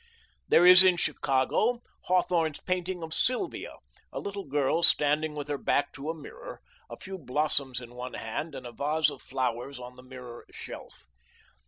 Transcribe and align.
There 0.47 0.65
is 0.65 0.83
in 0.83 0.97
Chicago, 0.97 1.83
Hawthorne's 2.05 2.59
painting 2.59 3.03
of 3.03 3.13
Sylvia: 3.13 3.75
a 4.11 4.19
little 4.19 4.45
girl 4.45 4.81
standing 4.81 5.35
with 5.35 5.47
her 5.47 5.59
back 5.59 5.93
to 5.93 6.09
a 6.09 6.15
mirror, 6.15 6.59
a 6.89 6.97
few 6.97 7.19
blossoms 7.19 7.79
in 7.79 7.93
one 7.93 8.15
hand 8.15 8.55
and 8.55 8.65
a 8.65 8.71
vase 8.71 9.11
of 9.11 9.21
flowers 9.21 9.77
on 9.77 9.97
the 9.97 10.01
mirror 10.01 10.47
shelf. 10.51 11.05